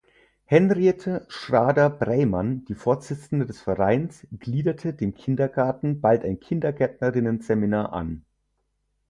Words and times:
Henriette 0.45 1.27
Schrader-Breymann, 1.29 2.65
die 2.65 2.73
Vorsitzende 2.73 3.45
des 3.45 3.61
Vereins, 3.61 4.25
gliederte 4.39 4.95
dem 4.95 5.13
Kindergarten 5.13 6.01
bald 6.01 6.23
ein 6.25 6.39
Kindergärtnerinnen-Seminar 6.39 7.93
an. 7.93 8.25